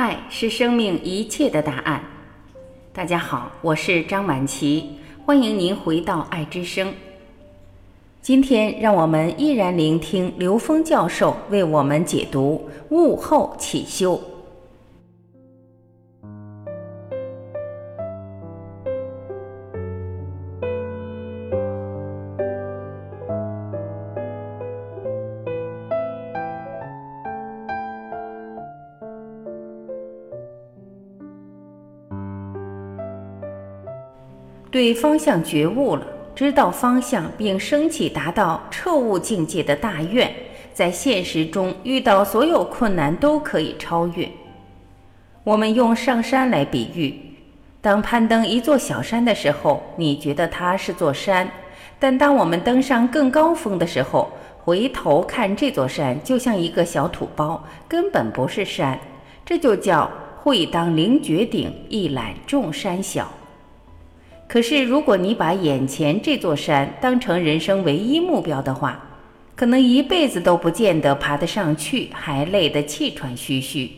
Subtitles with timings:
[0.00, 2.02] 爱是生命一切的答案。
[2.90, 4.92] 大家好，我是张晚琪，
[5.26, 6.90] 欢迎您回到爱之声。
[8.22, 14.18] 今天，让我们依然聆听刘峰教授为我们解读“悟后起修”。
[34.70, 40.32] 对方向觉悟了，知道方向并升起达到彻悟境界的大愿，
[40.72, 44.28] 在现实中遇到所有困难都可以超越。
[45.42, 47.12] 我们用上山来比喻，
[47.80, 51.48] 当攀登一座小山的时候，你觉得它是座山；
[51.98, 54.30] 但当我们登上更高峰的时候，
[54.62, 58.96] 回头看这座山就像一个小土包，根本不是山。
[59.44, 63.28] 这就叫会当凌绝顶，一览众山小。
[64.52, 69.00] 可是，如果你把眼前这座山当成人生唯一目标的话，
[69.54, 73.88] 可能一辈子都不见得爬得上去，还累得气喘吁吁。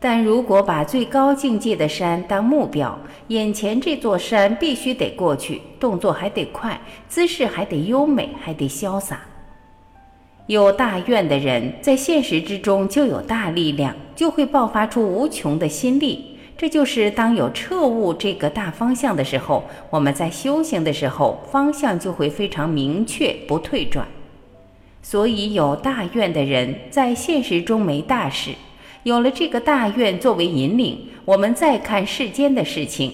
[0.00, 9.20] 但如果把最高境界的山当目标，眼前这座山必须得过去，动作还得快，姿势还得优美，还得潇洒。
[10.46, 16.33] 有大愿的人，在现实之中就有大力量，就会爆发出无穷的心力。
[16.56, 24.06] 这就是当有彻悟这个大方向的时候，我们在修行的时候，方向就会非常明确，不退转。
[25.02, 28.52] 所以有大愿的人在现实中没大事，
[29.02, 33.12] 有了这个大愿作为引领，我们再看世间的事情，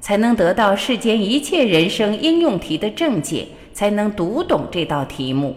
[0.00, 5.54] 才能得到世间一切人生应用题的正解，才能读懂这道题目。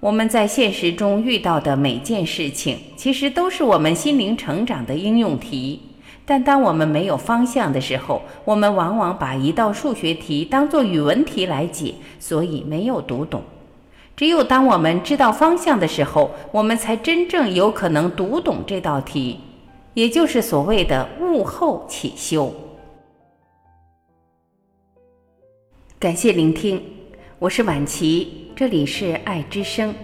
[0.00, 5.78] 我们在现实中遇到的每件事情，其实都是我们心灵成长的应用题。
[6.24, 13.42] 但当我们没有方向的时候，我们往往把一道数学题当作语文题来解，所以没有读懂。
[14.16, 19.40] 只有当我们知道方向的时候，我们才真正有可能读懂这道题，
[19.92, 22.54] 也就是所谓的悟后起修。
[25.98, 26.82] 感谢聆听，
[27.38, 28.39] 我是晚琪。
[28.60, 29.94] 这里是爱之声，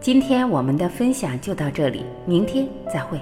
[0.00, 3.16] 今天我们的分享就到这里，明天再会。